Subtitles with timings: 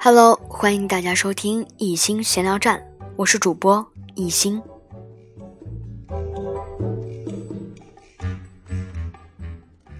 [0.00, 2.82] Hello，欢迎大家收听一心闲聊站，
[3.16, 4.62] 我是主播一心。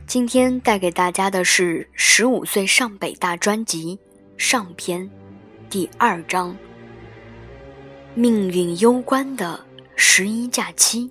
[0.07, 3.99] 今天带给大家的是《十五岁上北大》专辑
[4.39, 5.11] 上篇
[5.69, 6.57] 第二章：
[8.15, 9.59] 命运攸关的
[9.97, 11.11] 十一假期。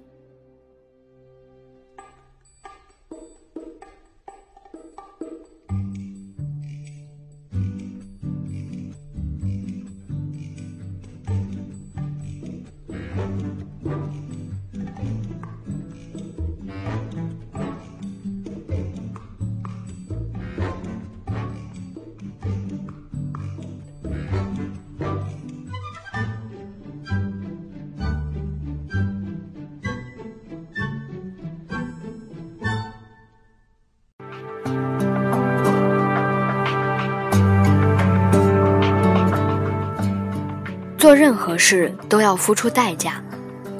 [41.08, 43.24] 做任何事都要付出代价，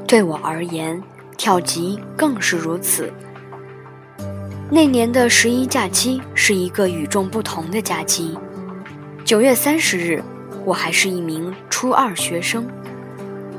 [0.08, 1.04] 对我而言，
[1.36, 3.12] 跳级更是如此。
[4.72, 8.40] 那年的十一假期是一个与众不同的假期。
[9.26, 10.24] 九月三十日，
[10.64, 12.66] 我还是一名初二学生，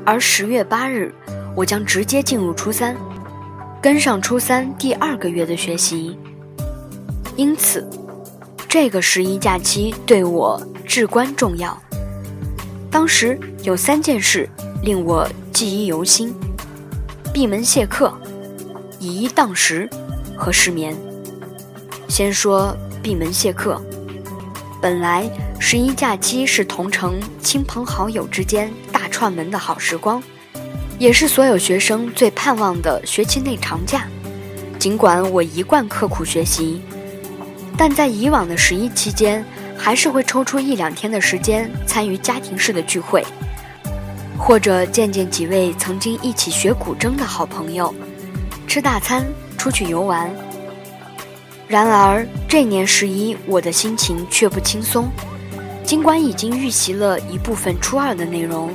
[0.03, 1.13] 而十月八日，
[1.55, 2.97] 我将直接进入初三，
[3.79, 6.17] 跟上初三第二个月的学习。
[7.35, 7.87] 因此，
[8.67, 11.79] 这个十一假期对我至关重要。
[12.91, 14.49] 当时有三件事
[14.81, 16.33] 令我记忆犹新：
[17.31, 18.11] 闭门谢客、
[18.99, 19.87] 以一当十
[20.35, 20.95] 和失眠。
[22.07, 23.79] 先说闭门谢客。
[24.81, 25.29] 本来
[25.59, 30.21] 十一假期是同城亲朋好友之间大串门的好时光，
[30.97, 34.07] 也是所有学生最盼望的学期内长假。
[34.79, 36.81] 尽管我一贯刻苦学习，
[37.77, 39.45] 但在以往的十一期间。
[39.79, 43.25] 还是会抽出一两天的时间参与家庭式的聚会，
[44.37, 47.95] 或者见见几位曾经一起学古筝的好朋友，
[48.67, 49.25] 吃大餐，
[49.57, 50.29] 出去游玩。
[51.67, 55.09] 然而这年十一，我的心情却不轻松。
[55.83, 58.71] 尽管已经预习了一部分初二的内容，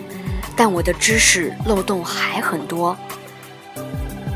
[0.56, 2.96] 但我的知识漏洞还很多，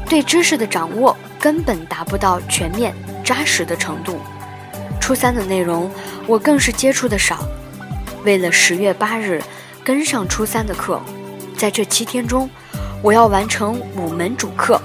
[0.08, 4.20] 对知识的掌握根本达不到全面扎实的程度。
[5.08, 5.90] 初三的内容，
[6.26, 7.38] 我更是接触的少。
[8.26, 9.42] 为了十月八日
[9.82, 11.00] 跟上初三的课，
[11.56, 12.46] 在这七天中，
[13.00, 14.78] 我要完成五门主课：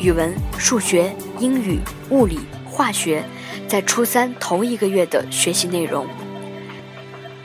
[0.00, 1.78] 语文、数学、英语、
[2.10, 3.22] 物理、化学，
[3.68, 6.04] 在初三头一个月的学习内容。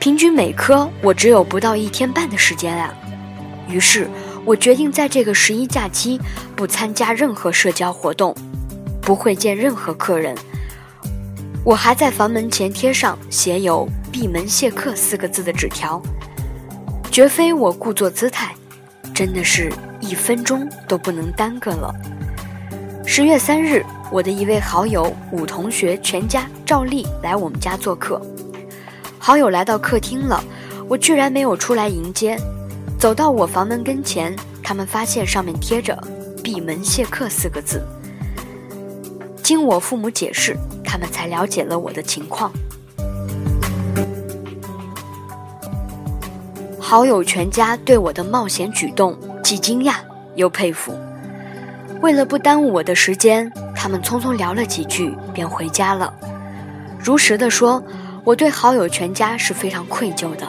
[0.00, 2.92] 平均每科我只有不到一天半的时间啊！
[3.68, 4.10] 于是，
[4.44, 6.20] 我决定在这个十一假期
[6.56, 8.34] 不参加任何社交活动，
[9.00, 10.36] 不会见任何客人。
[11.62, 16.00] 我还在房门前贴上写有“闭门谢客”四个字的纸条，
[17.12, 18.54] 绝非我故作姿态，
[19.14, 19.70] 真的是
[20.00, 21.94] 一分钟都不能耽搁了。
[23.04, 28.20] 十月三日，我的一位好友武同学全家照例来我们家做客。
[29.18, 30.42] 好友来到客厅了，
[30.88, 32.38] 我居然没有出来迎接，
[32.98, 35.94] 走到我房门跟前，他们发现上面贴着
[36.42, 37.86] “闭门谢客”四个字。
[39.42, 40.56] 经我父母解释。
[40.90, 42.50] 他们才了解了我的情况。
[46.80, 49.94] 好友全家对我的冒险举动既惊讶
[50.34, 50.92] 又佩服。
[52.02, 56.12] 为了不耽误我的时间，他们匆匆聊了几句便回家了。
[56.98, 57.80] 如实的说，
[58.24, 60.48] 我对好友全家是非常愧疚的。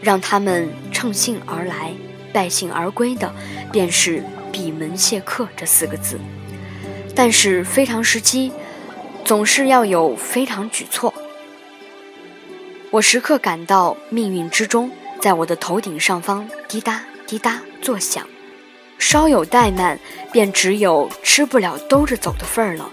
[0.00, 1.92] 让他们乘兴而来，
[2.32, 3.30] 败兴而归的，
[3.70, 6.18] 便是闭门谢客这四个字。
[7.14, 8.50] 但是非常时期。
[9.24, 11.12] 总是要有非常举措，
[12.90, 18.28] 我时刻感到命运之钟在我的头顶上方滴答滴答作响，
[18.98, 19.98] 稍有怠慢，
[20.30, 22.90] 便只有吃不了兜着走的份儿了。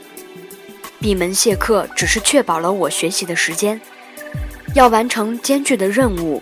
[1.02, 3.82] 闭门谢客只是确保了我学习的时间，
[4.74, 6.42] 要完成艰巨的任务，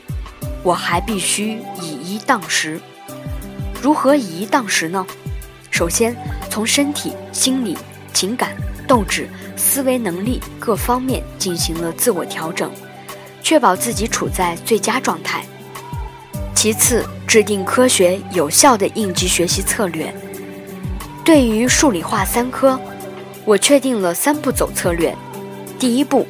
[0.61, 2.79] 我还必须以一当十。
[3.81, 5.03] 如何以一当十呢？
[5.71, 6.15] 首先
[6.47, 7.75] 从身体、心理、
[8.13, 8.55] 情感。
[8.89, 12.71] 斗志、思维能力各方面进行了自我调整，
[13.43, 15.45] 确保自己处在最佳状态。
[16.55, 20.11] 其次，制定科学有效的应急学习策略。
[21.23, 22.81] 对于数理化三科，
[23.45, 25.15] 我确定了三步走策略：
[25.77, 26.27] 第一步，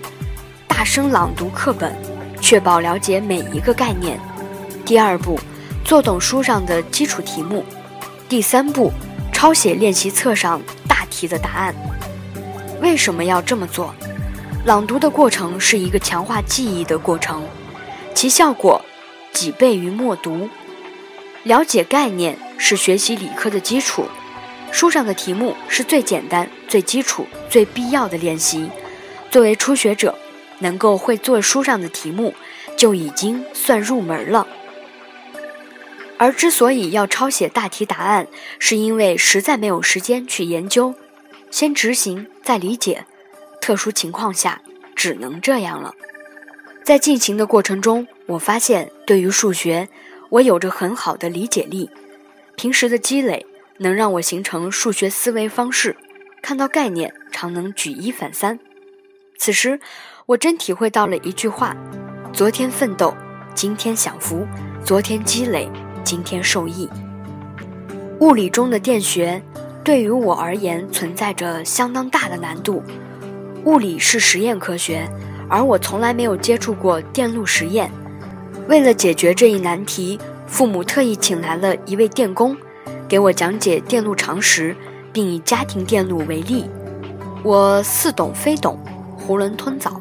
[0.68, 1.96] 大声朗读课本，
[2.42, 4.18] 确保了解每一个概念；
[4.86, 5.40] 第二步，
[5.86, 7.64] 做懂书上的基础题目；
[8.28, 8.92] 第三步，
[9.32, 11.74] 抄写练习册上大题的答案。
[12.82, 13.94] 为什么要这么做？
[14.66, 17.48] 朗读的过程是一个强化记忆的过程，
[18.14, 18.84] 其效果
[19.32, 20.50] 几倍于默读。
[21.44, 24.06] 了解概念是学习理科的基础，
[24.72, 28.70] 书上的题目是最简单、最基础、最必要的练习。
[29.32, 30.18] 作为初学者，
[30.60, 32.34] 能够会做书上的题目，
[32.76, 34.46] 就已经算入门了。
[36.18, 38.28] 而之所以要抄写大题答案，
[38.60, 40.94] 是因为实在没有时间去研究，
[41.52, 43.06] 先执行再理解。
[43.62, 44.62] 特殊情况下，
[44.96, 45.94] 只能这样了。
[46.84, 49.90] 在进行的过程中，我发现对于数学，
[50.30, 51.90] 我有着很好的理解力。
[52.56, 53.46] 平时的积累
[53.78, 55.96] 能让我形成数学思维方式，
[56.42, 58.60] 看到概念常能举一反三。
[59.38, 59.80] 此时，
[60.26, 61.76] 我真体会到了一句话：
[62.34, 63.16] 昨天奋斗，
[63.54, 64.48] 今天享福；
[64.84, 65.70] 昨天积累，
[66.04, 66.90] 今天受益。
[68.20, 69.42] 物理中的电学，
[69.90, 72.84] 对于我而言存在着相当大的难度。
[73.66, 75.10] 物理是实验科学，
[75.50, 77.90] 而我从来没有接触过电路实验。
[78.68, 82.56] 为了解决这一难题，父母特意请来了一位电工，
[83.08, 84.76] 给我讲解电路常识，
[85.12, 86.70] 并以家庭电路为例。
[87.44, 88.78] 我似懂非懂。
[89.28, 90.00] 囫囵吞枣，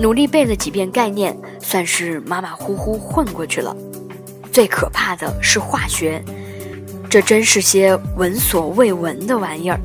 [0.00, 3.76] 努力背了几遍概念，算是马马虎虎混过去了。
[4.50, 6.24] 最可怕的是化学，
[7.08, 9.80] 这真是些闻所未闻的玩意儿。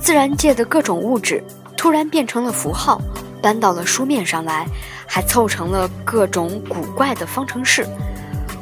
[0.00, 1.42] 自然界的各种物质
[1.76, 3.00] 突然变成了符号，
[3.40, 4.66] 搬到了书面上来，
[5.06, 7.86] 还凑成了各种古怪的方程式。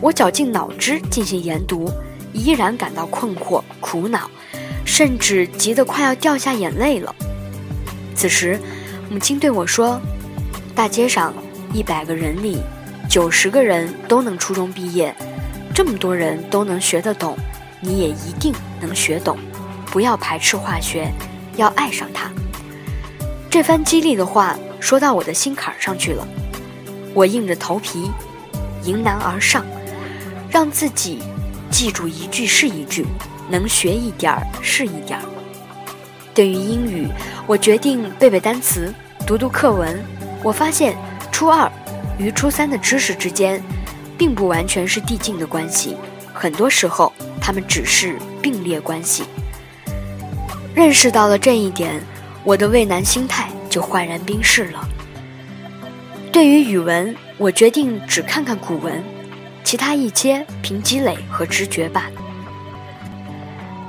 [0.00, 1.90] 我绞尽脑汁进行研读，
[2.32, 4.30] 依然感到困惑、苦恼，
[4.84, 7.14] 甚至急得快要掉下眼泪了。
[8.14, 8.60] 此时。
[9.10, 10.00] 母亲对我说
[10.74, 11.34] ：“大街上
[11.74, 12.62] 一百个人里，
[13.10, 15.14] 九十个人都能初中毕业，
[15.74, 17.36] 这么多人都能学得懂，
[17.82, 19.36] 你也一定能学懂。
[19.90, 21.12] 不要排斥化学，
[21.56, 22.30] 要爱上它。”
[23.50, 26.26] 这番激励的话说到我的心坎上去了，
[27.12, 28.10] 我硬着头皮
[28.84, 29.62] 迎难而上，
[30.48, 31.18] 让自己
[31.70, 33.04] 记住一句是一句，
[33.50, 35.24] 能学一点儿是一点儿。
[36.32, 37.06] 对于英语，
[37.46, 38.90] 我决定背背单词。
[39.26, 40.02] 读读课文，
[40.42, 40.96] 我发现
[41.30, 41.70] 初二
[42.18, 43.62] 与初三的知识之间，
[44.16, 45.96] 并不完全是递进的关系，
[46.32, 49.24] 很多时候他们只是并列关系。
[50.74, 52.00] 认识到了这一点，
[52.44, 54.88] 我的畏难心态就焕然冰释了。
[56.30, 59.02] 对于语文，我决定只看看古文，
[59.64, 62.08] 其他一切凭积累和直觉吧。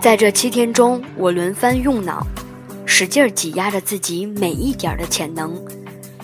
[0.02, 2.26] 在这七天中，我轮番用脑。
[2.86, 5.56] 使劲儿挤压着自己每一点的潜能，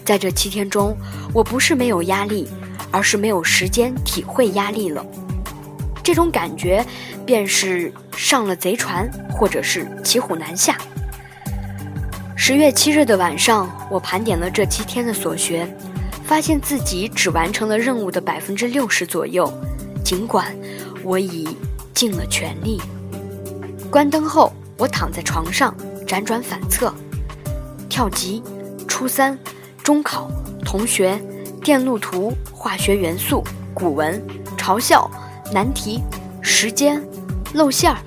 [0.04, 0.96] 在这七天中，
[1.34, 2.48] 我不是没有压力，
[2.92, 5.04] 而是没有时间体会压力了。
[6.10, 6.84] 这种感觉，
[7.24, 10.76] 便是上了贼船，或者是骑虎难下。
[12.36, 15.72] 十月七日的晚上，我盘点了这七天的所学，
[16.26, 19.54] 发现自己只完成了任务的百分之六十左右，
[20.04, 20.48] 尽管
[21.04, 21.48] 我已
[21.94, 22.82] 尽了全力。
[23.92, 25.72] 关灯后，我躺在床上。
[26.08, 26.92] 辗转反侧，
[27.88, 28.42] 跳级，
[28.88, 29.38] 初三，
[29.84, 30.28] 中考，
[30.66, 31.22] 同学，
[31.62, 33.44] 电路图，化学元素，
[33.76, 34.20] 古文，
[34.58, 35.08] 嘲笑，
[35.52, 36.02] 难题，
[36.42, 37.02] 时间，
[37.54, 37.98] 露馅儿，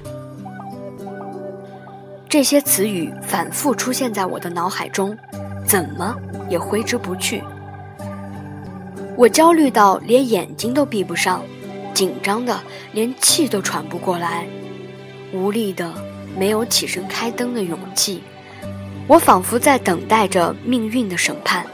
[2.28, 5.16] 这些词语反复出现在我的脑海中，
[5.66, 6.16] 怎么
[6.48, 7.42] 也挥之不去。
[9.16, 11.42] 我焦虑到连眼睛都闭不上，
[11.92, 12.60] 紧张的
[12.92, 14.46] 连气都喘不过来，
[15.32, 15.92] 无力的。
[16.34, 18.22] 没有起身开灯的勇气，
[19.06, 21.66] 我仿佛在等待着命运的审判。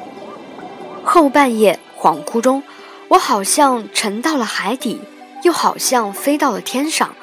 [1.04, 2.60] 后半夜恍惚中，
[3.06, 5.00] 我好像沉到了海底，
[5.42, 7.14] 又好像飞到了天上，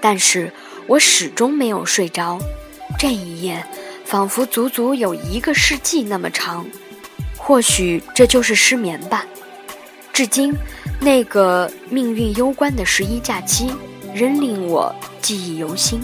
[0.00, 0.52] 但是
[0.86, 2.38] 我始终没有睡着。
[2.98, 3.64] 这一夜
[4.04, 6.66] 仿佛足足有一个世纪那么长，
[7.36, 9.24] 或许这就是失眠吧。
[10.12, 10.54] 至今，
[11.00, 13.74] 那个命运攸关的十一假期
[14.14, 16.00] 仍令我记忆犹新。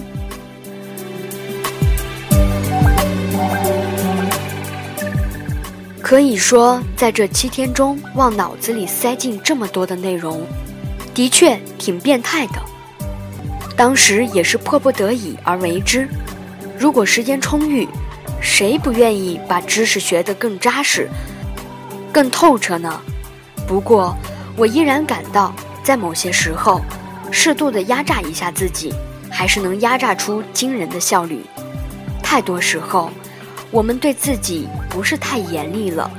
[6.02, 10.44] 可以说，在这七天中，往脑子里塞进这么多的内容，
[11.20, 12.54] 的确挺变态的。
[13.76, 16.08] 当时也是迫不得已而为之。
[16.78, 17.86] 如果时间充裕，
[18.40, 21.10] 谁不愿意把知识学得更扎实、
[22.10, 22.98] 更透彻呢？
[23.66, 24.16] 不过，
[24.56, 26.80] 我依然感到，在某些时候，
[27.30, 28.90] 适度的压榨一下自己，
[29.30, 31.44] 还是能压榨出惊人的效率。
[32.22, 33.10] 太多时候。
[33.70, 36.10] 我们对自己不是太严厉了，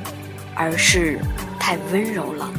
[0.55, 1.19] 而是
[1.59, 2.49] 太温柔了。